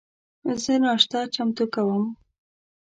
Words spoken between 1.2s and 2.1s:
چمتو کوم